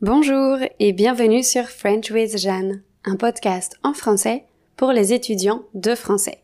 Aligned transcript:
Bonjour 0.00 0.58
et 0.78 0.92
bienvenue 0.92 1.42
sur 1.42 1.64
French 1.64 2.12
with 2.12 2.38
Jeanne, 2.38 2.84
un 3.04 3.16
podcast 3.16 3.74
en 3.82 3.92
français 3.92 4.44
pour 4.76 4.92
les 4.92 5.12
étudiants 5.12 5.64
de 5.74 5.96
français. 5.96 6.38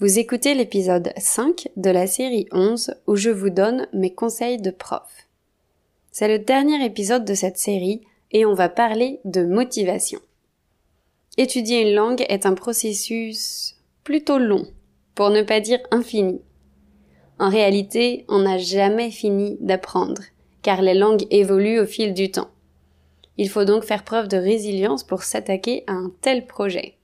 Vous 0.00 0.18
écoutez 0.18 0.54
l'épisode 0.54 1.12
5 1.16 1.68
de 1.76 1.90
la 1.90 2.08
série 2.08 2.48
11 2.50 2.96
où 3.06 3.14
je 3.14 3.30
vous 3.30 3.50
donne 3.50 3.86
mes 3.92 4.12
conseils 4.12 4.60
de 4.60 4.72
prof. 4.72 5.28
C'est 6.10 6.26
le 6.26 6.40
dernier 6.40 6.84
épisode 6.84 7.24
de 7.24 7.34
cette 7.34 7.58
série 7.58 8.00
et 8.32 8.44
on 8.44 8.54
va 8.54 8.68
parler 8.68 9.20
de 9.24 9.44
motivation. 9.44 10.18
Étudier 11.36 11.82
une 11.82 11.94
langue 11.94 12.26
est 12.28 12.44
un 12.44 12.54
processus 12.54 13.76
plutôt 14.02 14.38
long, 14.38 14.66
pour 15.14 15.30
ne 15.30 15.42
pas 15.42 15.60
dire 15.60 15.78
infini. 15.92 16.40
En 17.38 17.50
réalité, 17.50 18.24
on 18.28 18.40
n'a 18.40 18.58
jamais 18.58 19.12
fini 19.12 19.58
d'apprendre, 19.60 20.22
car 20.62 20.82
les 20.82 20.94
langues 20.94 21.28
évoluent 21.30 21.78
au 21.78 21.86
fil 21.86 22.14
du 22.14 22.32
temps. 22.32 22.50
Il 23.36 23.48
faut 23.48 23.64
donc 23.64 23.84
faire 23.84 24.04
preuve 24.04 24.28
de 24.28 24.36
résilience 24.36 25.04
pour 25.04 25.22
s'attaquer 25.22 25.84
à 25.86 25.92
un 25.92 26.12
tel 26.20 26.46
projet. 26.46 26.96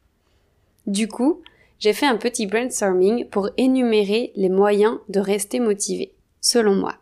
Du 0.86 1.08
coup, 1.08 1.42
j'ai 1.78 1.92
fait 1.92 2.06
un 2.06 2.16
petit 2.16 2.46
brainstorming 2.46 3.26
pour 3.28 3.50
énumérer 3.56 4.32
les 4.36 4.48
moyens 4.48 4.98
de 5.08 5.20
rester 5.20 5.60
motivé, 5.60 6.12
selon 6.40 6.74
moi. 6.74 6.94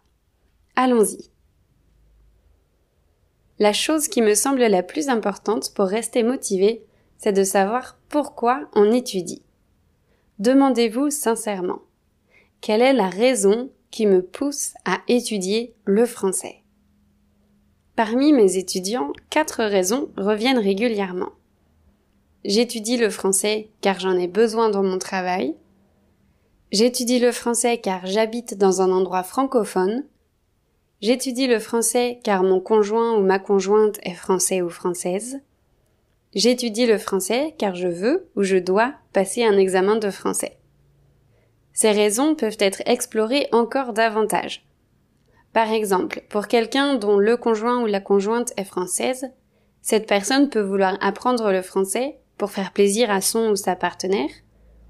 Allons-y. 0.76 1.30
La 3.58 3.72
chose 3.72 4.06
qui 4.06 4.22
me 4.22 4.34
semble 4.34 4.60
la 4.60 4.84
plus 4.84 5.08
importante 5.08 5.74
pour 5.74 5.86
rester 5.86 6.22
motivé, 6.22 6.84
c'est 7.18 7.32
de 7.32 7.42
savoir 7.42 7.98
pourquoi 8.08 8.68
on 8.74 8.92
étudie. 8.92 9.42
Demandez-vous 10.38 11.10
sincèrement, 11.10 11.80
quelle 12.60 12.82
est 12.82 12.92
la 12.92 13.08
raison 13.08 13.70
qui 13.90 14.06
me 14.06 14.22
pousse 14.22 14.74
à 14.84 15.00
étudier 15.08 15.74
le 15.84 16.06
français? 16.06 16.62
Parmi 17.98 18.32
mes 18.32 18.58
étudiants, 18.58 19.12
quatre 19.28 19.64
raisons 19.64 20.08
reviennent 20.16 20.60
régulièrement. 20.60 21.30
J'étudie 22.44 22.96
le 22.96 23.10
français 23.10 23.70
car 23.80 23.98
j'en 23.98 24.16
ai 24.16 24.28
besoin 24.28 24.70
dans 24.70 24.84
mon 24.84 24.98
travail. 24.98 25.56
J'étudie 26.70 27.18
le 27.18 27.32
français 27.32 27.78
car 27.78 28.06
j'habite 28.06 28.56
dans 28.56 28.82
un 28.82 28.92
endroit 28.92 29.24
francophone. 29.24 30.04
J'étudie 31.00 31.48
le 31.48 31.58
français 31.58 32.20
car 32.22 32.44
mon 32.44 32.60
conjoint 32.60 33.16
ou 33.16 33.22
ma 33.22 33.40
conjointe 33.40 33.98
est 34.04 34.14
français 34.14 34.62
ou 34.62 34.68
française. 34.68 35.40
J'étudie 36.36 36.86
le 36.86 36.98
français 36.98 37.56
car 37.58 37.74
je 37.74 37.88
veux 37.88 38.28
ou 38.36 38.44
je 38.44 38.58
dois 38.58 38.94
passer 39.12 39.42
un 39.42 39.58
examen 39.58 39.96
de 39.96 40.10
français. 40.10 40.56
Ces 41.72 41.90
raisons 41.90 42.36
peuvent 42.36 42.58
être 42.60 42.80
explorées 42.86 43.48
encore 43.50 43.92
davantage. 43.92 44.67
Par 45.58 45.72
exemple, 45.72 46.22
pour 46.28 46.46
quelqu'un 46.46 46.94
dont 46.94 47.18
le 47.18 47.36
conjoint 47.36 47.82
ou 47.82 47.86
la 47.86 47.98
conjointe 47.98 48.52
est 48.56 48.62
française, 48.62 49.28
cette 49.82 50.06
personne 50.06 50.50
peut 50.50 50.60
vouloir 50.60 50.96
apprendre 51.00 51.50
le 51.50 51.62
français 51.62 52.20
pour 52.36 52.52
faire 52.52 52.72
plaisir 52.72 53.10
à 53.10 53.20
son 53.20 53.50
ou 53.50 53.56
sa 53.56 53.74
partenaire, 53.74 54.30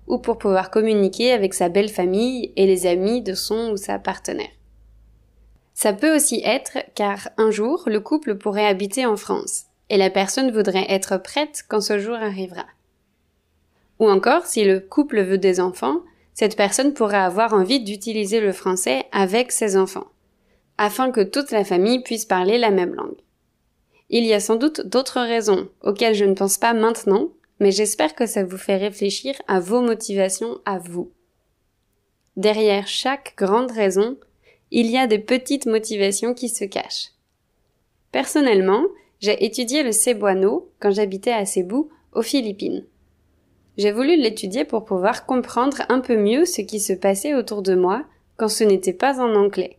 ou 0.08 0.18
pour 0.18 0.36
pouvoir 0.36 0.70
communiquer 0.70 1.32
avec 1.32 1.54
sa 1.54 1.70
belle 1.70 1.88
famille 1.88 2.52
et 2.56 2.66
les 2.66 2.84
amis 2.84 3.22
de 3.22 3.32
son 3.32 3.70
ou 3.70 3.78
sa 3.78 3.98
partenaire. 3.98 4.50
Ça 5.72 5.94
peut 5.94 6.14
aussi 6.14 6.42
être 6.44 6.76
car 6.94 7.30
un 7.38 7.50
jour 7.50 7.84
le 7.86 8.00
couple 8.00 8.34
pourrait 8.34 8.66
habiter 8.66 9.06
en 9.06 9.16
France, 9.16 9.68
et 9.88 9.96
la 9.96 10.10
personne 10.10 10.50
voudrait 10.50 10.84
être 10.90 11.16
prête 11.16 11.64
quand 11.66 11.80
ce 11.80 11.98
jour 11.98 12.16
arrivera. 12.16 12.66
Ou 14.00 14.10
encore, 14.10 14.44
si 14.44 14.66
le 14.66 14.80
couple 14.80 15.22
veut 15.22 15.38
des 15.38 15.60
enfants, 15.60 16.02
cette 16.34 16.58
personne 16.58 16.92
pourrait 16.92 17.16
avoir 17.16 17.54
envie 17.54 17.80
d'utiliser 17.80 18.40
le 18.40 18.52
français 18.52 19.06
avec 19.12 19.50
ses 19.50 19.74
enfants 19.78 20.08
afin 20.78 21.10
que 21.10 21.20
toute 21.20 21.50
la 21.50 21.64
famille 21.64 22.02
puisse 22.02 22.24
parler 22.24 22.56
la 22.56 22.70
même 22.70 22.94
langue. 22.94 23.20
Il 24.10 24.24
y 24.24 24.32
a 24.32 24.40
sans 24.40 24.56
doute 24.56 24.86
d'autres 24.86 25.20
raisons 25.20 25.68
auxquelles 25.82 26.14
je 26.14 26.24
ne 26.24 26.34
pense 26.34 26.56
pas 26.56 26.72
maintenant, 26.72 27.28
mais 27.60 27.72
j'espère 27.72 28.14
que 28.14 28.26
ça 28.26 28.44
vous 28.44 28.56
fait 28.56 28.76
réfléchir 28.76 29.34
à 29.48 29.60
vos 29.60 29.82
motivations 29.82 30.58
à 30.64 30.78
vous. 30.78 31.10
Derrière 32.36 32.86
chaque 32.86 33.34
grande 33.36 33.72
raison, 33.72 34.16
il 34.70 34.86
y 34.86 34.96
a 34.96 35.06
des 35.06 35.18
petites 35.18 35.66
motivations 35.66 36.32
qui 36.32 36.48
se 36.48 36.64
cachent. 36.64 37.10
Personnellement, 38.12 38.84
j'ai 39.20 39.44
étudié 39.44 39.82
le 39.82 39.92
cebuano 39.92 40.70
quand 40.78 40.92
j'habitais 40.92 41.32
à 41.32 41.44
Cebu, 41.44 41.88
aux 42.12 42.22
Philippines. 42.22 42.86
J'ai 43.76 43.92
voulu 43.92 44.16
l'étudier 44.16 44.64
pour 44.64 44.84
pouvoir 44.84 45.26
comprendre 45.26 45.78
un 45.88 46.00
peu 46.00 46.16
mieux 46.16 46.44
ce 46.44 46.62
qui 46.62 46.80
se 46.80 46.92
passait 46.92 47.34
autour 47.34 47.62
de 47.62 47.74
moi 47.74 48.04
quand 48.36 48.48
ce 48.48 48.64
n'était 48.64 48.92
pas 48.92 49.20
en 49.20 49.34
anglais 49.34 49.77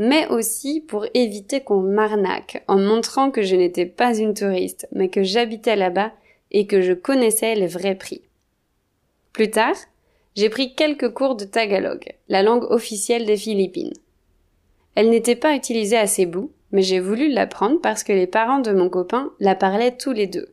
mais 0.00 0.26
aussi 0.28 0.80
pour 0.80 1.04
éviter 1.12 1.60
qu'on 1.60 1.82
m'arnaque 1.82 2.64
en 2.68 2.78
montrant 2.78 3.30
que 3.30 3.42
je 3.42 3.54
n'étais 3.54 3.84
pas 3.84 4.16
une 4.16 4.32
touriste, 4.32 4.88
mais 4.92 5.10
que 5.10 5.22
j'habitais 5.22 5.76
là-bas 5.76 6.10
et 6.50 6.66
que 6.66 6.80
je 6.80 6.94
connaissais 6.94 7.54
les 7.54 7.66
vrais 7.66 7.96
prix. 7.96 8.22
Plus 9.34 9.50
tard, 9.50 9.76
j'ai 10.36 10.48
pris 10.48 10.74
quelques 10.74 11.12
cours 11.12 11.34
de 11.34 11.44
Tagalog, 11.44 12.14
la 12.30 12.42
langue 12.42 12.64
officielle 12.70 13.26
des 13.26 13.36
Philippines. 13.36 13.92
Elle 14.94 15.10
n'était 15.10 15.36
pas 15.36 15.54
utilisée 15.54 15.98
à 15.98 16.06
Cebu, 16.06 16.48
mais 16.72 16.80
j'ai 16.80 16.98
voulu 16.98 17.28
l'apprendre 17.28 17.78
parce 17.82 18.02
que 18.02 18.14
les 18.14 18.26
parents 18.26 18.60
de 18.60 18.72
mon 18.72 18.88
copain 18.88 19.30
la 19.38 19.54
parlaient 19.54 19.98
tous 19.98 20.12
les 20.12 20.26
deux. 20.26 20.48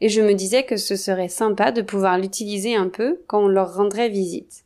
Et 0.00 0.08
je 0.08 0.22
me 0.22 0.32
disais 0.32 0.62
que 0.62 0.78
ce 0.78 0.96
serait 0.96 1.28
sympa 1.28 1.72
de 1.72 1.82
pouvoir 1.82 2.16
l'utiliser 2.16 2.74
un 2.74 2.88
peu 2.88 3.20
quand 3.26 3.44
on 3.44 3.48
leur 3.48 3.74
rendrait 3.74 4.08
visite. 4.08 4.64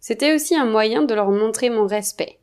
C'était 0.00 0.34
aussi 0.34 0.54
un 0.54 0.66
moyen 0.66 1.00
de 1.00 1.14
leur 1.14 1.30
montrer 1.30 1.70
mon 1.70 1.86
respect, 1.86 2.36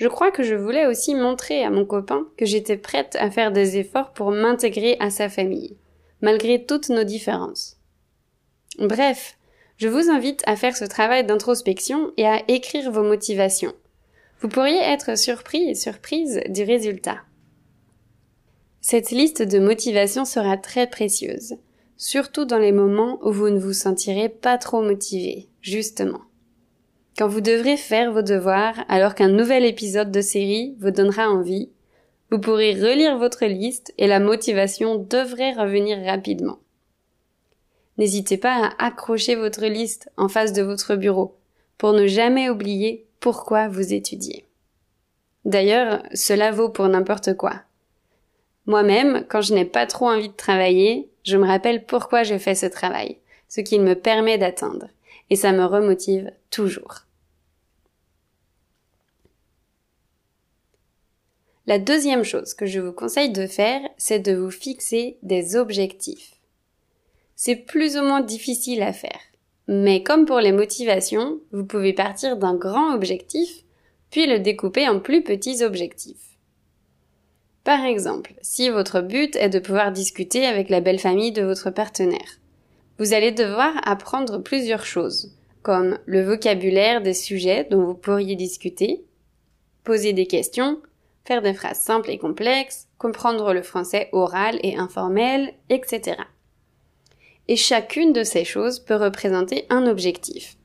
je 0.00 0.08
crois 0.08 0.30
que 0.30 0.42
je 0.42 0.54
voulais 0.54 0.86
aussi 0.86 1.14
montrer 1.14 1.62
à 1.62 1.68
mon 1.68 1.84
copain 1.84 2.26
que 2.38 2.46
j'étais 2.46 2.78
prête 2.78 3.16
à 3.20 3.30
faire 3.30 3.52
des 3.52 3.76
efforts 3.76 4.14
pour 4.14 4.30
m'intégrer 4.30 4.96
à 4.98 5.10
sa 5.10 5.28
famille, 5.28 5.76
malgré 6.22 6.64
toutes 6.64 6.88
nos 6.88 7.04
différences. 7.04 7.76
Bref, 8.78 9.36
je 9.76 9.88
vous 9.88 10.08
invite 10.08 10.42
à 10.46 10.56
faire 10.56 10.74
ce 10.74 10.86
travail 10.86 11.26
d'introspection 11.26 12.12
et 12.16 12.26
à 12.26 12.42
écrire 12.48 12.90
vos 12.90 13.02
motivations. 13.02 13.74
Vous 14.40 14.48
pourriez 14.48 14.78
être 14.78 15.18
surpris 15.18 15.68
et 15.68 15.74
surprise 15.74 16.40
du 16.48 16.62
résultat. 16.62 17.18
Cette 18.80 19.10
liste 19.10 19.42
de 19.42 19.58
motivations 19.58 20.24
sera 20.24 20.56
très 20.56 20.86
précieuse, 20.86 21.56
surtout 21.98 22.46
dans 22.46 22.58
les 22.58 22.72
moments 22.72 23.18
où 23.22 23.32
vous 23.32 23.50
ne 23.50 23.58
vous 23.58 23.74
sentirez 23.74 24.30
pas 24.30 24.56
trop 24.56 24.80
motivé, 24.80 25.50
justement 25.60 26.22
quand 27.20 27.28
vous 27.28 27.42
devrez 27.42 27.76
faire 27.76 28.12
vos 28.12 28.22
devoirs 28.22 28.82
alors 28.88 29.14
qu'un 29.14 29.28
nouvel 29.28 29.66
épisode 29.66 30.10
de 30.10 30.22
série 30.22 30.74
vous 30.80 30.90
donnera 30.90 31.28
envie, 31.28 31.68
vous 32.30 32.38
pourrez 32.38 32.72
relire 32.72 33.18
votre 33.18 33.44
liste 33.44 33.92
et 33.98 34.06
la 34.06 34.20
motivation 34.20 34.94
devrait 34.96 35.52
revenir 35.52 36.02
rapidement. 36.02 36.60
N'hésitez 37.98 38.38
pas 38.38 38.72
à 38.78 38.86
accrocher 38.86 39.34
votre 39.34 39.66
liste 39.66 40.10
en 40.16 40.28
face 40.28 40.54
de 40.54 40.62
votre 40.62 40.96
bureau 40.96 41.36
pour 41.76 41.92
ne 41.92 42.06
jamais 42.06 42.48
oublier 42.48 43.04
pourquoi 43.20 43.68
vous 43.68 43.92
étudiez. 43.92 44.46
D'ailleurs, 45.44 46.02
cela 46.14 46.52
vaut 46.52 46.70
pour 46.70 46.88
n'importe 46.88 47.36
quoi. 47.36 47.52
Moi-même, 48.64 49.26
quand 49.28 49.42
je 49.42 49.52
n'ai 49.52 49.66
pas 49.66 49.84
trop 49.84 50.08
envie 50.08 50.30
de 50.30 50.34
travailler, 50.34 51.10
je 51.24 51.36
me 51.36 51.46
rappelle 51.46 51.84
pourquoi 51.84 52.22
j'ai 52.22 52.38
fait 52.38 52.54
ce 52.54 52.64
travail, 52.64 53.18
ce 53.50 53.60
qu'il 53.60 53.82
me 53.82 53.94
permet 53.94 54.38
d'atteindre 54.38 54.86
et 55.28 55.36
ça 55.36 55.52
me 55.52 55.66
remotive 55.66 56.32
toujours. 56.50 57.09
La 61.70 61.78
deuxième 61.78 62.24
chose 62.24 62.54
que 62.54 62.66
je 62.66 62.80
vous 62.80 62.90
conseille 62.90 63.30
de 63.30 63.46
faire, 63.46 63.80
c'est 63.96 64.18
de 64.18 64.34
vous 64.34 64.50
fixer 64.50 65.18
des 65.22 65.54
objectifs. 65.54 66.32
C'est 67.36 67.54
plus 67.54 67.96
ou 67.96 68.02
moins 68.02 68.22
difficile 68.22 68.82
à 68.82 68.92
faire. 68.92 69.20
Mais 69.68 70.02
comme 70.02 70.26
pour 70.26 70.40
les 70.40 70.50
motivations, 70.50 71.38
vous 71.52 71.64
pouvez 71.64 71.92
partir 71.92 72.36
d'un 72.36 72.56
grand 72.56 72.92
objectif, 72.92 73.62
puis 74.10 74.26
le 74.26 74.40
découper 74.40 74.88
en 74.88 74.98
plus 74.98 75.22
petits 75.22 75.62
objectifs. 75.62 76.36
Par 77.62 77.84
exemple, 77.84 78.34
si 78.42 78.68
votre 78.68 79.00
but 79.00 79.36
est 79.36 79.48
de 79.48 79.60
pouvoir 79.60 79.92
discuter 79.92 80.46
avec 80.46 80.70
la 80.70 80.80
belle 80.80 80.98
famille 80.98 81.30
de 81.30 81.44
votre 81.44 81.70
partenaire, 81.70 82.40
vous 82.98 83.14
allez 83.14 83.30
devoir 83.30 83.74
apprendre 83.88 84.38
plusieurs 84.38 84.84
choses, 84.84 85.36
comme 85.62 86.00
le 86.04 86.24
vocabulaire 86.24 87.00
des 87.00 87.14
sujets 87.14 87.68
dont 87.70 87.84
vous 87.84 87.94
pourriez 87.94 88.34
discuter, 88.34 89.04
poser 89.84 90.12
des 90.12 90.26
questions, 90.26 90.80
des 91.38 91.54
phrases 91.54 91.78
simples 91.78 92.10
et 92.10 92.18
complexes, 92.18 92.88
comprendre 92.98 93.52
le 93.52 93.62
français 93.62 94.08
oral 94.12 94.58
et 94.62 94.76
informel, 94.76 95.54
etc. 95.68 96.16
Et 97.46 97.56
chacune 97.56 98.12
de 98.12 98.24
ces 98.24 98.44
choses 98.44 98.80
peut 98.80 98.96
représenter 98.96 99.66
un 99.70 99.86
objectif. 99.86 100.56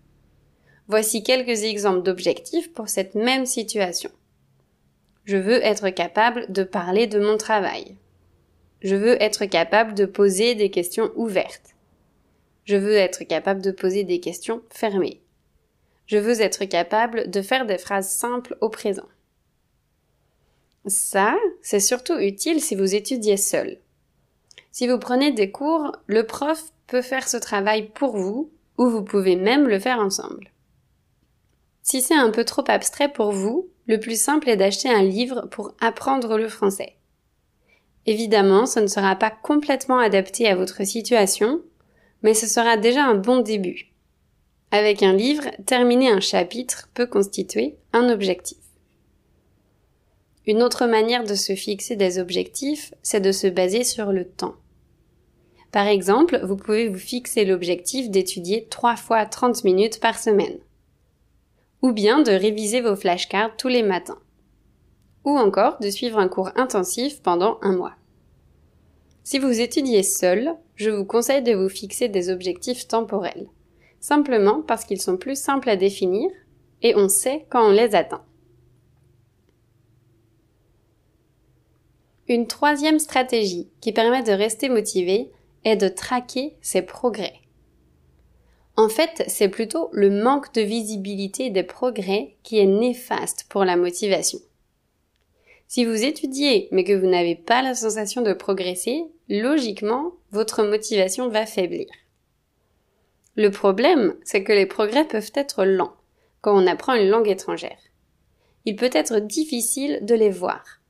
Voici 0.88 1.24
quelques 1.24 1.64
exemples 1.64 2.04
d'objectifs 2.04 2.74
pour 2.74 2.90
cette 2.90 3.16
même 3.16 3.46
situation. 3.46 4.10
Je 5.26 5.38
veux 5.38 5.64
être 5.64 5.90
capable 5.90 6.52
de 6.52 6.64
parler 6.64 7.08
de 7.08 7.20
mon 7.20 7.38
travail. 7.38 7.96
Je 8.82 8.96
veux 8.96 9.22
être 9.22 9.46
capable 9.46 9.96
de 9.96 10.06
poser 10.06 10.54
des 10.54 10.70
questions 10.70 11.12
ouvertes. 11.16 11.76
Je 12.66 12.76
veux 12.76 12.96
être 12.96 13.24
capable 13.24 13.62
de 13.62 13.72
poser 13.72 14.04
des 14.04 14.20
questions 14.20 14.62
fermées. 14.70 15.22
Je 16.06 16.18
veux 16.18 16.40
être 16.42 16.66
capable 16.66 17.30
de 17.32 17.42
faire 17.42 17.66
des 17.66 17.80
phrases 17.80 18.10
simples 18.10 18.58
au 18.62 18.70
présent. 18.70 19.08
Ça, 20.88 21.36
c'est 21.62 21.80
surtout 21.80 22.18
utile 22.18 22.62
si 22.62 22.76
vous 22.76 22.94
étudiez 22.94 23.38
seul. 23.38 23.80
Si 24.72 24.88
vous 24.88 25.00
prenez 25.00 25.32
des 25.32 25.52
cours, 25.52 25.94
le 26.06 26.26
prof 26.26 26.64
peut 26.88 27.02
faire 27.02 27.28
ce 27.28 27.38
travail 27.38 27.90
pour 27.90 28.18
vous 28.18 28.52
ou 28.78 28.90
vous 28.90 29.04
pouvez 29.04 29.36
même 29.36 29.68
le 29.68 29.80
faire 29.80 30.00
ensemble. 30.00 30.52
Si 31.82 32.02
c'est 32.02 32.16
un 32.16 32.30
peu 32.30 32.44
trop 32.44 32.64
abstrait 32.68 33.12
pour 33.12 33.32
vous, 33.32 33.70
le 33.88 34.00
plus 34.00 34.20
simple 34.20 34.50
est 34.50 34.58
d'acheter 34.58 34.90
un 34.90 35.04
livre 35.04 35.48
pour 35.50 35.74
apprendre 35.80 36.38
le 36.38 36.50
français. 36.50 36.96
Évidemment, 38.06 38.66
ce 38.66 38.80
ne 38.80 38.88
sera 38.88 39.16
pas 39.16 39.32
complètement 39.32 40.00
adapté 40.00 40.48
à 40.48 40.56
votre 40.56 40.84
situation, 40.84 41.62
mais 42.22 42.34
ce 42.34 42.48
sera 42.48 42.78
déjà 42.78 43.04
un 43.04 43.16
bon 43.16 43.40
début. 43.40 43.92
Avec 44.72 45.04
un 45.04 45.14
livre, 45.14 45.46
terminer 45.66 46.10
un 46.10 46.20
chapitre 46.20 46.90
peut 46.94 47.08
constituer 47.08 47.78
un 47.94 48.10
objectif. 48.10 48.58
Une 50.48 50.62
autre 50.62 50.86
manière 50.86 51.24
de 51.24 51.34
se 51.34 51.56
fixer 51.56 51.96
des 51.96 52.20
objectifs, 52.20 52.94
c'est 53.02 53.22
de 53.22 53.32
se 53.32 53.48
baser 53.48 53.84
sur 53.84 54.12
le 54.12 54.28
temps. 54.28 54.56
Par 55.72 55.88
exemple, 55.88 56.40
vous 56.44 56.56
pouvez 56.56 56.88
vous 56.88 57.00
fixer 57.00 57.46
l'objectif 57.46 58.10
d'étudier 58.10 58.68
3 58.70 58.96
fois 58.96 59.26
30 59.26 59.64
minutes 59.64 60.00
par 60.00 60.20
semaine. 60.20 60.60
Ou 61.82 61.92
bien 61.92 62.22
de 62.22 62.32
réviser 62.32 62.80
vos 62.82 62.96
flashcards 62.96 63.58
tous 63.58 63.68
les 63.68 63.84
matins. 63.84 64.20
Ou 65.26 65.38
encore 65.38 65.80
de 65.80 65.90
suivre 65.90 66.20
un 66.20 66.28
cours 66.28 66.52
intensif 66.56 67.22
pendant 67.22 67.58
un 67.62 67.76
mois. 67.76 67.96
Si 69.24 69.40
vous 69.40 69.60
étudiez 69.60 70.04
seul, 70.04 70.56
je 70.76 70.92
vous 70.92 71.06
conseille 71.06 71.42
de 71.42 71.56
vous 71.56 71.70
fixer 71.70 72.08
des 72.08 72.30
objectifs 72.30 72.88
temporels. 72.88 73.48
Simplement 74.00 74.62
parce 74.62 74.86
qu'ils 74.86 75.02
sont 75.02 75.18
plus 75.18 75.36
simples 75.38 75.70
à 75.70 75.76
définir 75.76 76.30
et 76.84 76.96
on 76.96 77.10
sait 77.10 77.48
quand 77.50 77.68
on 77.68 77.72
les 77.72 77.96
atteint. 77.96 78.24
Une 82.28 82.48
troisième 82.48 82.98
stratégie 82.98 83.70
qui 83.82 83.92
permet 83.92 84.24
de 84.24 84.32
rester 84.32 84.68
motivé 84.68 85.32
est 85.64 85.76
de 85.76 85.88
traquer 85.88 86.58
ses 86.62 86.82
progrès. 86.82 87.36
En 88.78 88.90
fait, 88.90 89.24
c'est 89.28 89.48
plutôt 89.48 89.90
le 89.94 90.10
manque 90.10 90.54
de 90.54 90.62
visibilité 90.62 91.50
des 91.50 91.64
progrès 91.64 92.36
qui 92.44 92.58
est 92.58 92.66
néfaste 92.66 93.46
pour 93.48 93.64
la 93.64 93.78
motivation. 93.78 94.40
Si 95.68 95.86
vous 95.86 96.04
étudiez 96.04 96.68
mais 96.72 96.84
que 96.84 96.94
vous 96.94 97.08
n'avez 97.08 97.36
pas 97.36 97.62
la 97.62 97.74
sensation 97.74 98.22
de 98.22 98.34
progresser, 98.34 99.06
logiquement, 99.30 100.14
votre 100.32 100.64
motivation 100.64 101.30
va 101.30 101.46
faiblir. 101.46 101.88
Le 103.36 103.52
problème, 103.52 104.16
c'est 104.24 104.44
que 104.44 104.54
les 104.54 104.66
progrès 104.66 105.06
peuvent 105.06 105.32
être 105.36 105.64
lents 105.64 105.96
quand 106.42 106.58
on 106.58 106.68
apprend 106.68 106.96
une 106.96 107.10
langue 107.10 107.28
étrangère. 107.28 107.80
Il 108.66 108.76
peut 108.76 108.92
être 108.94 109.20
difficile 109.20 110.00
de 110.04 110.16
les 110.16 110.30
voir. 110.30 110.82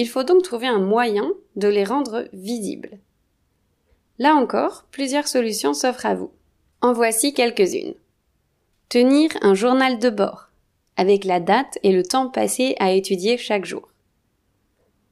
Il 0.00 0.08
faut 0.08 0.22
donc 0.22 0.44
trouver 0.44 0.68
un 0.68 0.78
moyen 0.78 1.28
de 1.56 1.66
les 1.66 1.82
rendre 1.82 2.28
visibles. 2.32 3.00
Là 4.20 4.36
encore, 4.36 4.84
plusieurs 4.92 5.26
solutions 5.26 5.74
s'offrent 5.74 6.06
à 6.06 6.14
vous. 6.14 6.30
En 6.80 6.92
voici 6.92 7.34
quelques-unes. 7.34 7.96
Tenir 8.88 9.32
un 9.42 9.54
journal 9.54 9.98
de 9.98 10.08
bord, 10.08 10.50
avec 10.96 11.24
la 11.24 11.40
date 11.40 11.80
et 11.82 11.90
le 11.90 12.04
temps 12.04 12.28
passé 12.28 12.76
à 12.78 12.92
étudier 12.92 13.38
chaque 13.38 13.64
jour. 13.64 13.88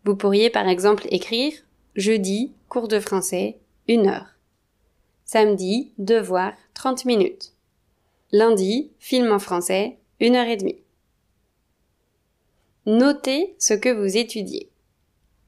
Vous 0.05 0.15
pourriez 0.15 0.51
par 0.51 0.69
exemple 0.69 1.09
écrire 1.11 1.53
jeudi, 1.97 2.53
cours 2.69 2.87
de 2.87 3.01
français, 3.01 3.59
une 3.89 4.07
heure. 4.07 4.37
Samedi, 5.25 5.91
devoir, 5.99 6.53
30 6.75 7.07
minutes. 7.07 7.55
Lundi, 8.31 8.93
film 9.01 9.33
en 9.33 9.41
français, 9.41 9.97
une 10.21 10.37
heure 10.37 10.47
et 10.47 10.57
demie. 10.57 10.79
Notez 12.87 13.57
ce 13.59 13.75
que 13.75 13.89
vous 13.89 14.17
étudiez. 14.17 14.71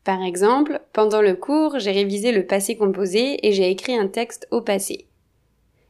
Par 0.08 0.22
exemple, 0.22 0.81
pendant 0.94 1.20
le 1.20 1.34
cours, 1.34 1.78
j'ai 1.78 1.90
révisé 1.90 2.32
le 2.32 2.46
passé 2.46 2.78
composé 2.78 3.46
et 3.46 3.52
j'ai 3.52 3.69
écrit 3.69 3.94
un 3.94 4.08
texte 4.08 4.49
au 4.50 4.62
passé. 4.62 5.06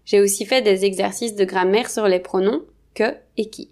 J'ai 0.05 0.21
aussi 0.21 0.45
fait 0.45 0.61
des 0.61 0.85
exercices 0.85 1.37
de 1.37 1.45
grammaire 1.45 1.89
sur 1.89 2.09
les 2.09 2.19
pronoms 2.19 2.65
que 2.95 3.15
et 3.37 3.49
qui. 3.49 3.71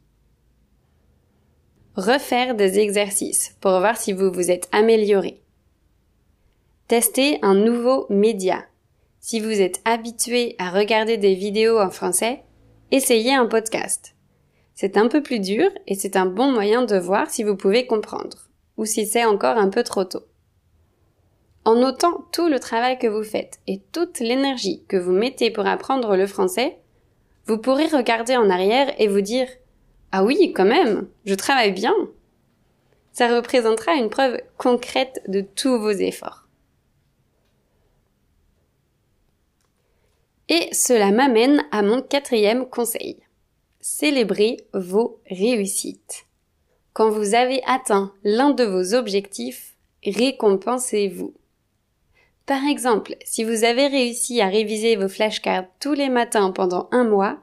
Refaire 1.97 2.55
des 2.55 2.79
exercices 2.79 3.57
pour 3.61 3.73
voir 3.81 3.97
si 3.97 4.13
vous 4.13 4.31
vous 4.31 4.53
êtes 4.53 4.69
amélioré. 4.71 5.43
Tester 6.87 7.41
un 7.43 7.57
nouveau 7.57 8.07
média. 8.09 8.67
Si 9.19 9.41
vous 9.41 9.61
êtes 9.61 9.81
habitué 9.85 10.55
à 10.59 10.71
regarder 10.71 11.17
des 11.17 11.35
vidéos 11.35 11.81
en 11.81 11.91
français, 11.91 12.45
essayez 12.93 13.35
un 13.35 13.47
podcast. 13.47 14.15
C'est 14.77 14.97
un 14.97 15.09
peu 15.09 15.25
plus 15.25 15.41
dur 15.41 15.69
et 15.89 15.97
c'est 15.97 16.15
un 16.15 16.27
bon 16.27 16.53
moyen 16.53 16.83
de 16.83 16.97
voir 16.97 17.31
si 17.31 17.43
vous 17.43 17.57
pouvez 17.57 17.89
comprendre 17.89 18.49
ou 18.77 18.85
si 18.85 19.07
c'est 19.07 19.25
encore 19.25 19.57
un 19.57 19.71
peu 19.71 19.83
trop 19.83 20.05
tôt. 20.05 20.23
En 21.67 21.75
notant 21.75 22.25
tout 22.31 22.47
le 22.47 22.61
travail 22.61 22.97
que 22.97 23.09
vous 23.09 23.25
faites 23.25 23.59
et 23.67 23.81
toute 23.91 24.21
l'énergie 24.21 24.85
que 24.87 24.97
vous 24.97 25.11
mettez 25.11 25.51
pour 25.51 25.67
apprendre 25.67 26.15
le 26.17 26.29
français, 26.29 26.79
vous 27.47 27.59
pourrez 27.59 27.87
regarder 27.87 28.37
en 28.37 28.49
arrière 28.51 28.95
et 29.01 29.09
vous 29.09 29.21
dire 29.21 29.49
Ah 30.13 30.23
oui, 30.23 30.53
quand 30.53 30.65
même, 30.65 31.09
je 31.25 31.35
travaille 31.35 31.73
bien. 31.73 31.93
Ça 33.11 33.35
représentera 33.35 33.95
une 33.95 34.11
preuve 34.11 34.41
concrète 34.57 35.21
de 35.27 35.41
tous 35.41 35.77
vos 35.81 35.91
efforts. 35.91 36.47
Et 40.49 40.73
cela 40.73 41.11
m'amène 41.11 41.65
à 41.73 41.83
mon 41.83 42.01
quatrième 42.01 42.69
conseil. 42.69 43.19
Célébrez 43.81 44.59
vos 44.73 45.19
réussites. 45.29 46.27
Quand 46.93 47.11
vous 47.11 47.35
avez 47.35 47.61
atteint 47.67 48.13
l'un 48.23 48.51
de 48.51 48.63
vos 48.63 48.95
objectifs, 48.95 49.75
récompensez-vous. 50.05 51.35
Par 52.47 52.65
exemple, 52.65 53.17
si 53.25 53.43
vous 53.43 53.65
avez 53.65 53.89
réussi 53.89 54.41
à 54.41 54.47
réviser 54.47 54.95
vos 54.95 55.09
flashcards 55.09 55.67
tous 55.81 55.95
les 55.95 56.09
matins 56.09 56.53
pendant 56.53 56.89
un 56.93 57.03
mois, 57.03 57.39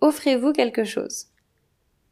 offrez-vous 0.00 0.52
quelque 0.52 0.82
chose. 0.82 1.26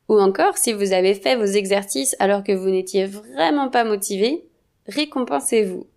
Ou 0.08 0.20
encore, 0.20 0.56
si 0.56 0.72
vous 0.72 0.92
avez 0.92 1.14
fait 1.14 1.34
vos 1.34 1.44
exercices 1.44 2.14
alors 2.20 2.44
que 2.44 2.52
vous 2.52 2.70
n'étiez 2.70 3.06
vraiment 3.06 3.70
pas 3.70 3.82
motivé, 3.82 4.44
récompensez-vous. 4.86 5.88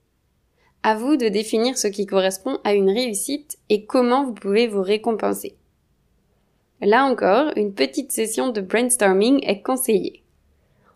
À 0.81 0.95
vous 0.95 1.15
de 1.15 1.27
définir 1.27 1.77
ce 1.77 1.87
qui 1.87 2.07
correspond 2.07 2.57
à 2.63 2.73
une 2.73 2.89
réussite 2.89 3.59
et 3.69 3.85
comment 3.85 4.25
vous 4.25 4.33
pouvez 4.33 4.65
vous 4.65 4.81
récompenser. 4.81 5.55
Là 6.81 7.05
encore, 7.05 7.51
une 7.55 7.73
petite 7.75 8.11
session 8.11 8.49
de 8.49 8.61
brainstorming 8.61 9.43
est 9.45 9.61
conseillée. 9.61 10.23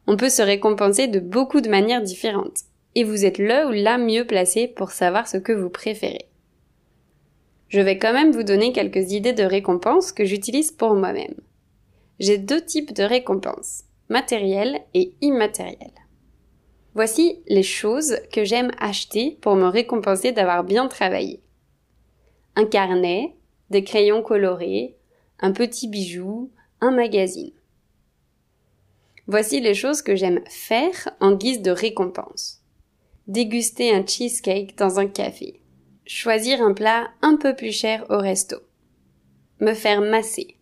On 0.08 0.18
peut 0.18 0.30
se 0.30 0.42
récompenser 0.42 1.08
de 1.08 1.20
beaucoup 1.20 1.62
de 1.62 1.70
manières 1.70 2.02
différentes 2.02 2.64
et 2.95 3.03
vous 3.03 3.25
êtes 3.25 3.38
le 3.38 3.67
ou 3.67 3.72
la 3.72 3.98
mieux 3.98 4.25
placé 4.25 4.67
pour 4.67 4.91
savoir 4.91 5.27
ce 5.27 5.38
que 5.38 5.51
vous 5.51 5.69
préférez. 5.69 6.27
Je 7.69 7.81
vais 7.81 8.00
quand 8.00 8.13
même 8.13 8.31
vous 8.31 8.43
donner 8.43 8.74
quelques 8.74 9.12
idées 9.12 9.34
de 9.34 9.43
récompenses 9.43 10.12
que 10.12 10.25
j'utilise 10.25 10.72
pour 10.72 10.96
moi-même. 10.96 11.36
J'ai 12.19 12.38
deux 12.38 12.62
types 12.62 12.93
de 12.93 13.03
récompenses, 13.03 13.84
matérielles 14.10 14.81
et 14.93 15.13
immatérielles. 15.22 15.93
Voici 16.96 17.43
les 17.48 17.63
choses 17.63 18.17
que 18.34 18.43
j'aime 18.43 18.72
acheter 18.79 19.38
pour 19.41 19.55
me 19.55 19.67
récompenser 19.67 20.31
d'avoir 20.31 20.63
bien 20.63 20.88
travaillé. 20.88 21.41
Un 22.55 22.65
carnet, 22.65 23.36
des 23.69 23.84
crayons 23.84 24.24
colorés, 24.24 24.96
un 25.39 25.51
petit 25.51 25.88
bijou, 25.88 26.51
un 26.81 26.91
magazine. 26.91 27.53
Voici 29.27 29.62
les 29.62 29.75
choses 29.75 30.01
que 30.01 30.15
j'aime 30.15 30.41
faire 30.50 31.10
en 31.19 31.34
guise 31.34 31.62
de 31.62 31.69
récompense 31.69 32.59
déguster 33.29 33.91
un 33.91 34.03
cheesecake 34.03 34.75
dans 34.75 35.00
un 35.00 35.05
café, 35.05 35.62
choisir 36.03 36.63
un 36.63 36.74
plat 36.74 37.09
un 37.21 37.38
peu 37.38 37.55
plus 37.55 37.71
cher 37.71 38.03
au 38.09 38.17
resto, 38.17 38.57
me 39.59 39.75
faire 39.75 40.01
masser, 40.01 40.57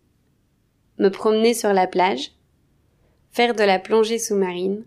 me 0.98 1.08
promener 1.08 1.54
sur 1.54 1.72
la 1.72 1.86
plage, 1.86 2.32
faire 3.30 3.54
de 3.54 3.62
la 3.62 3.78
plongée 3.78 4.18
sous-marine, 4.18 4.84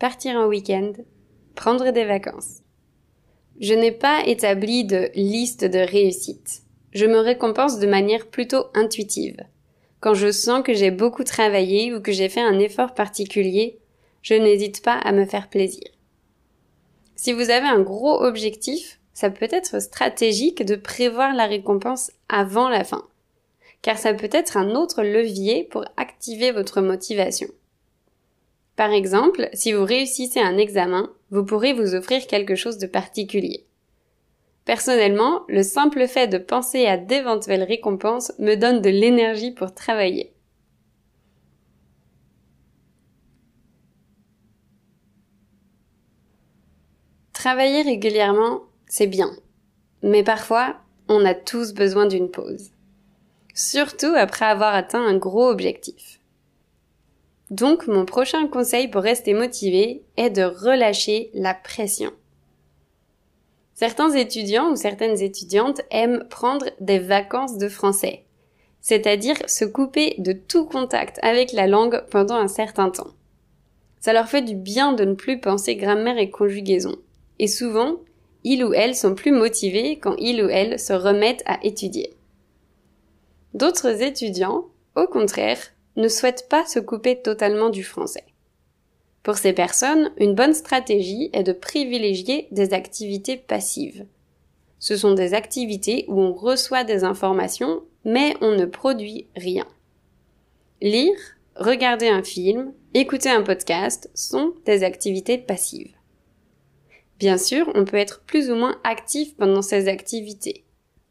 partir 0.00 0.34
en 0.34 0.46
week-end, 0.46 0.94
prendre 1.54 1.92
des 1.92 2.04
vacances. 2.04 2.62
Je 3.60 3.74
n'ai 3.74 3.92
pas 3.92 4.26
établi 4.26 4.84
de 4.84 5.08
liste 5.14 5.64
de 5.64 5.78
réussite. 5.78 6.62
Je 6.90 7.06
me 7.06 7.18
récompense 7.18 7.78
de 7.78 7.86
manière 7.86 8.26
plutôt 8.26 8.64
intuitive. 8.74 9.38
Quand 10.00 10.14
je 10.14 10.32
sens 10.32 10.64
que 10.64 10.74
j'ai 10.74 10.90
beaucoup 10.90 11.22
travaillé 11.22 11.94
ou 11.94 12.00
que 12.00 12.10
j'ai 12.10 12.28
fait 12.28 12.40
un 12.40 12.58
effort 12.58 12.94
particulier, 12.94 13.78
je 14.22 14.34
n'hésite 14.34 14.82
pas 14.82 14.98
à 14.98 15.12
me 15.12 15.24
faire 15.24 15.48
plaisir. 15.48 15.84
Si 17.16 17.32
vous 17.32 17.50
avez 17.50 17.66
un 17.66 17.80
gros 17.80 18.22
objectif, 18.22 19.00
ça 19.14 19.30
peut 19.30 19.48
être 19.50 19.80
stratégique 19.80 20.64
de 20.64 20.76
prévoir 20.76 21.34
la 21.34 21.46
récompense 21.46 22.12
avant 22.28 22.68
la 22.68 22.84
fin, 22.84 23.04
car 23.80 23.96
ça 23.96 24.12
peut 24.12 24.28
être 24.30 24.58
un 24.58 24.74
autre 24.74 25.02
levier 25.02 25.64
pour 25.64 25.86
activer 25.96 26.52
votre 26.52 26.82
motivation. 26.82 27.48
Par 28.76 28.92
exemple, 28.92 29.48
si 29.54 29.72
vous 29.72 29.84
réussissez 29.84 30.40
un 30.40 30.58
examen, 30.58 31.10
vous 31.30 31.44
pourrez 31.44 31.72
vous 31.72 31.94
offrir 31.94 32.26
quelque 32.26 32.54
chose 32.54 32.76
de 32.76 32.86
particulier. 32.86 33.64
Personnellement, 34.66 35.44
le 35.48 35.62
simple 35.62 36.06
fait 36.08 36.26
de 36.26 36.36
penser 36.36 36.86
à 36.86 36.98
d'éventuelles 36.98 37.62
récompenses 37.62 38.32
me 38.38 38.56
donne 38.56 38.82
de 38.82 38.90
l'énergie 38.90 39.52
pour 39.52 39.72
travailler. 39.72 40.35
Travailler 47.46 47.82
régulièrement, 47.82 48.62
c'est 48.88 49.06
bien. 49.06 49.30
Mais 50.02 50.24
parfois, 50.24 50.78
on 51.06 51.24
a 51.24 51.32
tous 51.32 51.74
besoin 51.74 52.06
d'une 52.06 52.28
pause. 52.28 52.72
Surtout 53.54 54.12
après 54.16 54.46
avoir 54.46 54.74
atteint 54.74 55.06
un 55.06 55.16
gros 55.16 55.48
objectif. 55.48 56.18
Donc, 57.50 57.86
mon 57.86 58.04
prochain 58.04 58.48
conseil 58.48 58.88
pour 58.88 59.02
rester 59.02 59.32
motivé 59.32 60.02
est 60.16 60.30
de 60.30 60.42
relâcher 60.42 61.30
la 61.34 61.54
pression. 61.54 62.10
Certains 63.74 64.10
étudiants 64.10 64.72
ou 64.72 64.74
certaines 64.74 65.22
étudiantes 65.22 65.82
aiment 65.92 66.24
prendre 66.28 66.66
des 66.80 66.98
vacances 66.98 67.58
de 67.58 67.68
français, 67.68 68.24
c'est-à-dire 68.80 69.36
se 69.46 69.64
couper 69.64 70.16
de 70.18 70.32
tout 70.32 70.66
contact 70.66 71.20
avec 71.22 71.52
la 71.52 71.68
langue 71.68 72.02
pendant 72.10 72.34
un 72.34 72.48
certain 72.48 72.90
temps. 72.90 73.14
Ça 74.00 74.12
leur 74.12 74.26
fait 74.26 74.42
du 74.42 74.56
bien 74.56 74.94
de 74.94 75.04
ne 75.04 75.14
plus 75.14 75.38
penser 75.38 75.76
grammaire 75.76 76.18
et 76.18 76.30
conjugaison. 76.30 76.96
Et 77.38 77.48
souvent, 77.48 78.00
ils 78.44 78.64
ou 78.64 78.72
elles 78.72 78.94
sont 78.94 79.14
plus 79.14 79.32
motivés 79.32 79.98
quand 79.98 80.14
ils 80.18 80.42
ou 80.42 80.48
elles 80.48 80.78
se 80.78 80.92
remettent 80.92 81.42
à 81.46 81.58
étudier. 81.64 82.14
D'autres 83.54 84.02
étudiants, 84.02 84.66
au 84.94 85.06
contraire, 85.06 85.58
ne 85.96 86.08
souhaitent 86.08 86.48
pas 86.48 86.66
se 86.66 86.78
couper 86.78 87.20
totalement 87.20 87.70
du 87.70 87.82
français. 87.82 88.24
Pour 89.22 89.38
ces 89.38 89.52
personnes, 89.52 90.12
une 90.18 90.34
bonne 90.34 90.54
stratégie 90.54 91.30
est 91.32 91.42
de 91.42 91.52
privilégier 91.52 92.46
des 92.52 92.74
activités 92.74 93.36
passives. 93.36 94.06
Ce 94.78 94.96
sont 94.96 95.14
des 95.14 95.34
activités 95.34 96.04
où 96.06 96.20
on 96.20 96.32
reçoit 96.32 96.84
des 96.84 97.02
informations, 97.02 97.82
mais 98.04 98.36
on 98.40 98.52
ne 98.52 98.66
produit 98.66 99.26
rien. 99.34 99.66
Lire, 100.80 101.18
regarder 101.56 102.08
un 102.08 102.22
film, 102.22 102.72
écouter 102.94 103.30
un 103.30 103.42
podcast 103.42 104.08
sont 104.14 104.54
des 104.64 104.84
activités 104.84 105.38
passives. 105.38 105.95
Bien 107.18 107.38
sûr, 107.38 107.70
on 107.74 107.84
peut 107.84 107.96
être 107.96 108.20
plus 108.22 108.50
ou 108.50 108.54
moins 108.54 108.78
actif 108.84 109.36
pendant 109.36 109.62
ces 109.62 109.88
activités. 109.88 110.64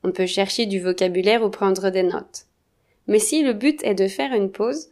On 0.04 0.12
peut 0.12 0.28
chercher 0.28 0.68
du 0.68 0.80
vocabulaire 0.80 1.44
ou 1.44 1.50
prendre 1.50 1.90
des 1.90 2.04
notes. 2.04 2.46
Mais 3.08 3.20
si 3.20 3.44
le 3.44 3.54
but 3.54 3.84
est 3.84 3.96
de 3.96 4.08
faire 4.08 4.34
une 4.34 4.52
pause, 4.52 4.92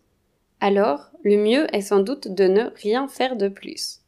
alors 0.60 1.12
le 1.24 1.38
mieux 1.38 1.68
est 1.76 1.82
sans 1.82 2.00
doute 2.00 2.28
de 2.28 2.46
ne 2.46 2.64
rien 2.82 3.08
faire 3.08 3.36
de 3.36 3.48
plus. 3.48 4.00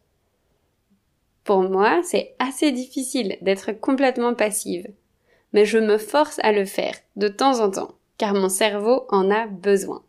Pour 1.43 1.61
moi, 1.61 2.01
c'est 2.03 2.33
assez 2.39 2.71
difficile 2.71 3.37
d'être 3.41 3.71
complètement 3.73 4.33
passive, 4.33 4.87
mais 5.53 5.65
je 5.65 5.77
me 5.77 5.97
force 5.97 6.39
à 6.39 6.51
le 6.51 6.65
faire 6.65 6.95
de 7.17 7.27
temps 7.27 7.59
en 7.59 7.69
temps, 7.69 7.95
car 8.17 8.33
mon 8.33 8.49
cerveau 8.49 9.05
en 9.09 9.29
a 9.29 9.45
besoin. 9.45 10.04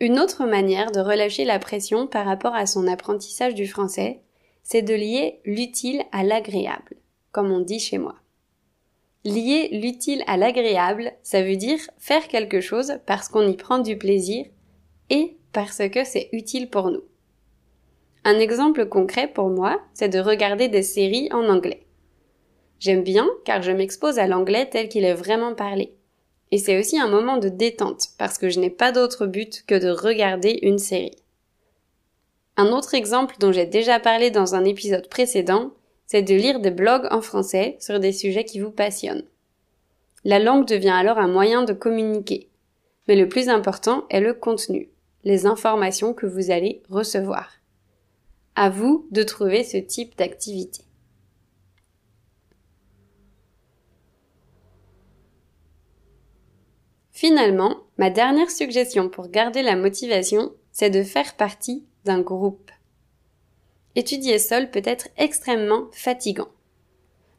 Une 0.00 0.20
autre 0.20 0.46
manière 0.46 0.92
de 0.92 1.00
relâcher 1.00 1.44
la 1.44 1.58
pression 1.58 2.06
par 2.06 2.24
rapport 2.24 2.54
à 2.54 2.66
son 2.66 2.86
apprentissage 2.86 3.54
du 3.54 3.66
français, 3.66 4.20
c'est 4.62 4.82
de 4.82 4.94
lier 4.94 5.40
l'utile 5.44 6.04
à 6.12 6.22
l'agréable, 6.22 6.96
comme 7.32 7.50
on 7.50 7.60
dit 7.60 7.80
chez 7.80 7.98
moi. 7.98 8.14
Lier 9.24 9.68
l'utile 9.72 10.22
à 10.28 10.36
l'agréable, 10.36 11.12
ça 11.24 11.42
veut 11.42 11.56
dire 11.56 11.80
faire 11.98 12.28
quelque 12.28 12.60
chose 12.60 13.00
parce 13.06 13.28
qu'on 13.28 13.48
y 13.48 13.56
prend 13.56 13.80
du 13.80 13.98
plaisir 13.98 14.46
et 15.10 15.36
parce 15.52 15.82
que 15.88 16.04
c'est 16.04 16.28
utile 16.30 16.70
pour 16.70 16.92
nous. 16.92 17.02
Un 18.24 18.38
exemple 18.38 18.86
concret 18.86 19.26
pour 19.26 19.48
moi, 19.48 19.80
c'est 19.94 20.08
de 20.08 20.20
regarder 20.20 20.68
des 20.68 20.82
séries 20.82 21.28
en 21.32 21.48
anglais. 21.48 21.86
J'aime 22.78 23.02
bien 23.02 23.26
car 23.44 23.62
je 23.62 23.72
m'expose 23.72 24.20
à 24.20 24.28
l'anglais 24.28 24.68
tel 24.70 24.88
qu'il 24.88 25.04
est 25.04 25.14
vraiment 25.14 25.54
parlé. 25.54 25.97
Et 26.50 26.58
c'est 26.58 26.78
aussi 26.78 26.98
un 26.98 27.08
moment 27.08 27.36
de 27.36 27.48
détente 27.48 28.08
parce 28.18 28.38
que 28.38 28.48
je 28.48 28.60
n'ai 28.60 28.70
pas 28.70 28.92
d'autre 28.92 29.26
but 29.26 29.64
que 29.66 29.74
de 29.74 29.90
regarder 29.90 30.58
une 30.62 30.78
série. 30.78 31.16
Un 32.56 32.72
autre 32.72 32.94
exemple 32.94 33.36
dont 33.38 33.52
j'ai 33.52 33.66
déjà 33.66 34.00
parlé 34.00 34.30
dans 34.30 34.54
un 34.54 34.64
épisode 34.64 35.08
précédent, 35.08 35.70
c'est 36.06 36.22
de 36.22 36.34
lire 36.34 36.58
des 36.60 36.70
blogs 36.70 37.06
en 37.10 37.20
français 37.20 37.76
sur 37.80 38.00
des 38.00 38.12
sujets 38.12 38.44
qui 38.44 38.60
vous 38.60 38.70
passionnent. 38.70 39.24
La 40.24 40.38
langue 40.38 40.66
devient 40.66 40.88
alors 40.88 41.18
un 41.18 41.28
moyen 41.28 41.62
de 41.62 41.72
communiquer. 41.72 42.48
Mais 43.06 43.16
le 43.16 43.28
plus 43.28 43.48
important 43.48 44.04
est 44.10 44.20
le 44.20 44.34
contenu, 44.34 44.88
les 45.24 45.46
informations 45.46 46.12
que 46.12 46.26
vous 46.26 46.50
allez 46.50 46.82
recevoir. 46.90 47.52
À 48.54 48.70
vous 48.70 49.06
de 49.12 49.22
trouver 49.22 49.62
ce 49.64 49.76
type 49.76 50.18
d'activité. 50.18 50.82
Finalement, 57.20 57.78
ma 57.96 58.10
dernière 58.10 58.48
suggestion 58.48 59.08
pour 59.08 59.26
garder 59.26 59.62
la 59.62 59.74
motivation, 59.74 60.52
c'est 60.70 60.88
de 60.88 61.02
faire 61.02 61.34
partie 61.34 61.84
d'un 62.04 62.20
groupe. 62.20 62.70
Étudier 63.96 64.38
seul 64.38 64.70
peut 64.70 64.84
être 64.84 65.08
extrêmement 65.16 65.88
fatigant. 65.90 66.46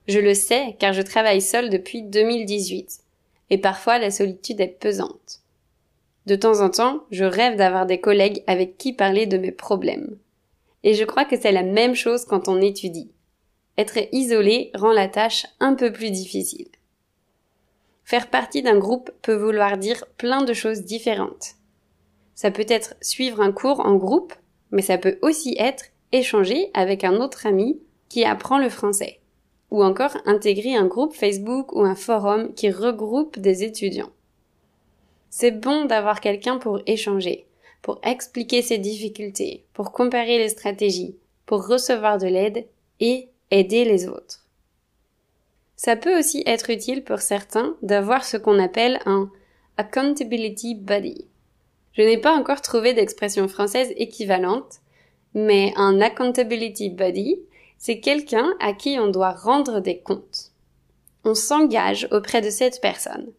Je 0.06 0.20
le 0.20 0.34
sais 0.34 0.76
car 0.80 0.92
je 0.92 1.02
travaille 1.02 1.42
seul 1.42 1.70
depuis 1.70 2.02
2018 2.02 3.00
et 3.52 3.58
parfois 3.58 4.00
la 4.00 4.12
solitude 4.12 4.60
est 4.60 4.68
pesante. 4.68 5.44
De 6.26 6.36
temps 6.36 6.60
en 6.60 6.70
temps, 6.70 7.06
je 7.10 7.24
rêve 7.24 7.56
d'avoir 7.56 7.86
des 7.86 8.02
collègues 8.02 8.44
avec 8.48 8.78
qui 8.78 8.92
parler 8.92 9.28
de 9.28 9.38
mes 9.38 9.54
problèmes. 9.54 10.18
Et 10.84 10.94
je 10.94 11.06
crois 11.06 11.24
que 11.24 11.40
c'est 11.40 11.54
la 11.54 11.64
même 11.64 11.96
chose 11.96 12.26
quand 12.26 12.50
on 12.50 12.60
étudie. 12.60 13.12
Être 13.78 14.00
isolé 14.12 14.72
rend 14.74 14.92
la 14.92 15.08
tâche 15.08 15.46
un 15.62 15.74
peu 15.74 15.94
plus 15.94 16.12
difficile. 16.12 16.68
Faire 18.10 18.32
partie 18.32 18.64
d'un 18.64 18.80
groupe 18.80 19.12
peut 19.22 19.36
vouloir 19.36 19.78
dire 19.78 20.04
plein 20.18 20.44
de 20.44 20.54
choses 20.54 20.82
différentes. 20.82 21.54
Ça 22.34 22.50
peut 22.50 22.66
être 22.68 22.96
suivre 23.02 23.40
un 23.40 23.52
cours 23.52 23.82
en 23.82 23.98
groupe, 23.98 24.34
mais 24.72 24.82
ça 24.82 24.98
peut 24.98 25.20
aussi 25.22 25.56
être 25.60 25.86
échanger 26.12 26.72
avec 26.74 27.04
un 27.04 27.18
autre 27.18 27.46
ami 27.46 27.80
qui 28.08 28.26
apprend 28.26 28.58
le 28.58 28.70
français. 28.70 29.20
Ou 29.70 29.84
encore 29.84 30.18
intégrer 30.26 30.74
un 30.74 30.88
groupe 30.88 31.14
Facebook 31.14 31.72
ou 31.74 31.82
un 31.82 31.94
forum 31.94 32.56
qui 32.56 32.72
regroupe 32.72 33.38
des 33.38 33.64
étudiants. 33.64 34.10
C'est 35.30 35.52
bon 35.52 35.86
d'avoir 35.86 36.20
quelqu'un 36.20 36.58
pour 36.58 36.80
échanger, 36.88 37.46
pour 37.84 38.00
expliquer 38.02 38.64
ses 38.64 38.80
difficultés, 38.80 39.66
pour 39.74 39.92
comparer 39.92 40.40
les 40.40 40.50
stratégies, 40.50 41.16
pour 41.46 41.68
recevoir 41.68 42.18
de 42.18 42.26
l'aide 42.26 42.66
et 43.00 43.30
aider 43.52 43.86
les 43.86 44.08
autres. 44.08 44.49
Ça 45.80 45.96
peut 45.96 46.20
aussi 46.20 46.44
être 46.46 46.72
utile 46.72 47.06
pour 47.06 47.20
certains 47.20 47.78
d'avoir 47.82 48.26
ce 48.26 48.36
qu'on 48.36 48.60
appelle 48.60 49.00
un 49.06 49.32
accountability 49.78 50.76
buddy. 50.76 51.26
Je 51.94 52.02
n'ai 52.02 52.18
pas 52.18 52.34
encore 52.34 52.60
trouvé 52.60 52.94
d'expression 52.94 53.48
française 53.48 53.94
équivalente, 53.96 54.82
mais 55.34 55.72
un 55.78 56.02
accountability 56.02 56.90
buddy, 56.90 57.40
c'est 57.78 58.02
quelqu'un 58.02 58.54
à 58.60 58.74
qui 58.74 59.00
on 59.00 59.08
doit 59.08 59.32
rendre 59.32 59.80
des 59.80 60.00
comptes. 60.00 60.52
On 61.24 61.34
s'engage 61.34 62.10
auprès 62.12 62.42
de 62.42 62.50
cette 62.50 62.82
personne. 62.82 63.32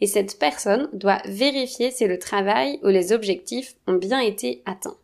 Et 0.00 0.06
cette 0.06 0.38
personne 0.38 0.88
doit 0.92 1.20
vérifier 1.24 1.90
si 1.90 2.06
le 2.06 2.20
travail 2.20 2.78
ou 2.84 2.90
les 2.90 3.12
objectifs 3.12 3.74
ont 3.88 3.94
bien 3.94 4.20
été 4.20 4.62
atteints. 4.66 4.98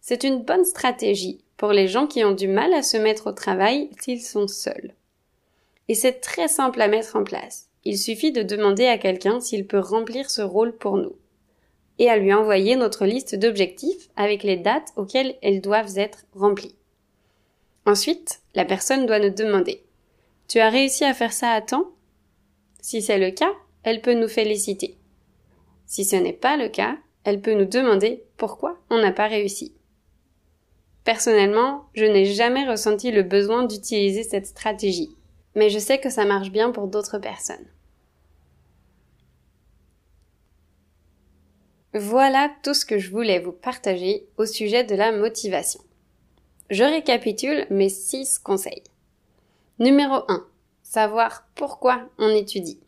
C'est 0.00 0.24
une 0.24 0.42
bonne 0.42 0.64
stratégie 0.64 1.44
pour 1.58 1.72
les 1.72 1.86
gens 1.86 2.06
qui 2.06 2.24
ont 2.24 2.32
du 2.32 2.48
mal 2.48 2.72
à 2.72 2.82
se 2.82 2.96
mettre 2.96 3.26
au 3.26 3.32
travail 3.32 3.90
s'ils 4.00 4.22
sont 4.22 4.48
seuls. 4.48 4.94
Et 5.90 5.94
c'est 5.96 6.20
très 6.20 6.46
simple 6.46 6.80
à 6.80 6.86
mettre 6.86 7.16
en 7.16 7.24
place. 7.24 7.66
Il 7.84 7.98
suffit 7.98 8.30
de 8.30 8.44
demander 8.44 8.86
à 8.86 8.96
quelqu'un 8.96 9.40
s'il 9.40 9.66
peut 9.66 9.80
remplir 9.80 10.30
ce 10.30 10.40
rôle 10.40 10.76
pour 10.76 10.96
nous. 10.96 11.16
Et 11.98 12.08
à 12.08 12.16
lui 12.16 12.32
envoyer 12.32 12.76
notre 12.76 13.06
liste 13.06 13.34
d'objectifs 13.34 14.08
avec 14.14 14.44
les 14.44 14.56
dates 14.56 14.92
auxquelles 14.94 15.34
elles 15.42 15.60
doivent 15.60 15.98
être 15.98 16.26
remplies. 16.32 16.76
Ensuite, 17.86 18.38
la 18.54 18.64
personne 18.64 19.04
doit 19.04 19.18
nous 19.18 19.34
demander 19.34 19.82
Tu 20.46 20.60
as 20.60 20.70
réussi 20.70 21.02
à 21.02 21.12
faire 21.12 21.32
ça 21.32 21.50
à 21.50 21.60
temps? 21.60 21.90
Si 22.80 23.02
c'est 23.02 23.18
le 23.18 23.32
cas, 23.32 23.52
elle 23.82 24.00
peut 24.00 24.14
nous 24.14 24.28
féliciter. 24.28 24.96
Si 25.86 26.04
ce 26.04 26.14
n'est 26.14 26.32
pas 26.32 26.56
le 26.56 26.68
cas, 26.68 26.98
elle 27.24 27.40
peut 27.40 27.54
nous 27.54 27.64
demander 27.64 28.22
pourquoi 28.36 28.78
on 28.90 28.98
n'a 28.98 29.10
pas 29.10 29.26
réussi. 29.26 29.74
Personnellement, 31.02 31.86
je 31.94 32.04
n'ai 32.04 32.26
jamais 32.26 32.64
ressenti 32.64 33.10
le 33.10 33.24
besoin 33.24 33.64
d'utiliser 33.64 34.22
cette 34.22 34.46
stratégie 34.46 35.16
mais 35.54 35.70
je 35.70 35.78
sais 35.78 35.98
que 35.98 36.10
ça 36.10 36.24
marche 36.24 36.50
bien 36.50 36.70
pour 36.70 36.88
d'autres 36.88 37.18
personnes. 37.18 37.66
Voilà 41.92 42.50
tout 42.62 42.74
ce 42.74 42.84
que 42.84 42.98
je 42.98 43.10
voulais 43.10 43.40
vous 43.40 43.52
partager 43.52 44.26
au 44.36 44.46
sujet 44.46 44.84
de 44.84 44.94
la 44.94 45.10
motivation. 45.10 45.80
Je 46.70 46.84
récapitule 46.84 47.66
mes 47.68 47.88
six 47.88 48.38
conseils. 48.38 48.84
Numéro 49.80 50.22
1. 50.28 50.46
Savoir 50.82 51.48
pourquoi 51.56 52.08
on 52.18 52.28
étudie. 52.28 52.80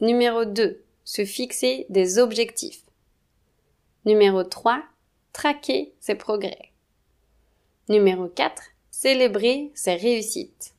Numéro 0.00 0.44
2. 0.44 0.82
Se 1.04 1.24
fixer 1.24 1.86
des 1.88 2.18
objectifs. 2.18 2.82
Numéro 4.04 4.42
3. 4.42 4.82
Traquer 5.32 5.92
ses 6.00 6.16
progrès. 6.16 6.72
Numéro 7.88 8.26
4. 8.26 8.62
Célébrer 8.90 9.70
ses 9.74 9.94
réussites. 9.94 10.75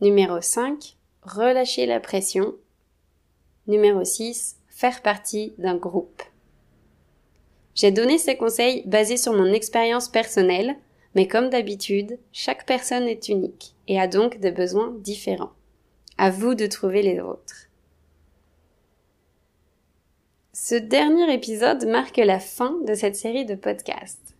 Numéro 0.00 0.40
5. 0.40 0.96
Relâcher 1.22 1.84
la 1.84 1.98
pression. 1.98 2.54
Numéro 3.66 4.04
6. 4.04 4.56
Faire 4.68 5.02
partie 5.02 5.54
d'un 5.58 5.74
groupe. 5.74 6.22
J'ai 7.74 7.90
donné 7.90 8.16
ces 8.16 8.36
conseils 8.36 8.84
basés 8.86 9.16
sur 9.16 9.32
mon 9.32 9.52
expérience 9.52 10.08
personnelle, 10.08 10.76
mais 11.16 11.26
comme 11.26 11.50
d'habitude, 11.50 12.20
chaque 12.30 12.64
personne 12.64 13.08
est 13.08 13.28
unique 13.28 13.74
et 13.88 13.98
a 13.98 14.06
donc 14.06 14.38
des 14.38 14.52
besoins 14.52 14.94
différents. 15.00 15.50
À 16.16 16.30
vous 16.30 16.54
de 16.54 16.66
trouver 16.66 17.02
les 17.02 17.18
vôtres. 17.18 17.66
Ce 20.52 20.76
dernier 20.76 21.34
épisode 21.34 21.84
marque 21.88 22.18
la 22.18 22.38
fin 22.38 22.78
de 22.86 22.94
cette 22.94 23.16
série 23.16 23.46
de 23.46 23.56
podcasts. 23.56 24.36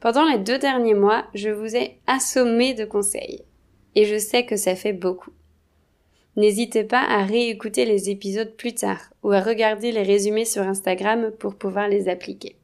Pendant 0.00 0.26
les 0.26 0.38
deux 0.38 0.58
derniers 0.58 0.92
mois, 0.92 1.24
je 1.32 1.48
vous 1.48 1.76
ai 1.76 1.98
assommé 2.06 2.74
de 2.74 2.84
conseils. 2.84 3.42
Et 3.94 4.04
je 4.04 4.18
sais 4.18 4.44
que 4.46 4.56
ça 4.56 4.74
fait 4.74 4.92
beaucoup. 4.92 5.32
N'hésitez 6.36 6.84
pas 6.84 7.02
à 7.02 7.24
réécouter 7.24 7.84
les 7.84 8.08
épisodes 8.08 8.54
plus 8.56 8.74
tard 8.74 9.12
ou 9.22 9.32
à 9.32 9.40
regarder 9.40 9.92
les 9.92 10.02
résumés 10.02 10.46
sur 10.46 10.62
Instagram 10.62 11.30
pour 11.38 11.56
pouvoir 11.56 11.88
les 11.88 12.08
appliquer. 12.08 12.56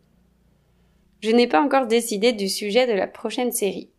Je 1.20 1.30
n'ai 1.30 1.46
pas 1.46 1.60
encore 1.60 1.86
décidé 1.86 2.32
du 2.32 2.48
sujet 2.48 2.86
de 2.86 2.92
la 2.92 3.06
prochaine 3.06 3.52
série, 3.52 3.90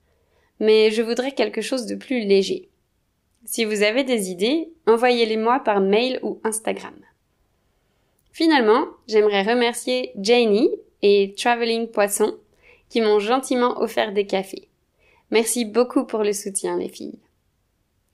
mais 0.59 0.89
je 0.89 1.01
voudrais 1.01 1.33
quelque 1.33 1.62
chose 1.62 1.86
de 1.86 1.95
plus 1.95 2.21
léger. 2.21 2.69
Si 3.45 3.65
vous 3.65 3.83
avez 3.83 4.03
des 4.03 4.31
idées, 4.31 4.69
envoyez-les 4.88 5.38
moi 5.38 5.59
par 5.59 5.81
mail 5.81 6.19
ou 6.24 6.39
Instagram. 6.43 6.95
Finalement, 8.31 8.86
j'aimerais 9.07 9.43
remercier 9.43 10.12
Janie 10.19 10.69
et 11.01 11.33
Traveling 11.38 11.88
Poisson 11.88 12.38
qui 12.89 13.01
m'ont 13.01 13.19
gentiment 13.19 13.81
offert 13.81 14.13
des 14.13 14.25
cafés. 14.25 14.68
Merci 15.31 15.65
beaucoup 15.65 16.05
pour 16.05 16.24
le 16.24 16.33
soutien, 16.33 16.77
les 16.77 16.89
filles. 16.89 17.19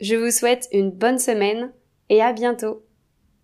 Je 0.01 0.15
vous 0.15 0.31
souhaite 0.31 0.67
une 0.71 0.91
bonne 0.91 1.19
semaine 1.19 1.71
et 2.09 2.21
à 2.21 2.33
bientôt. 2.33 2.84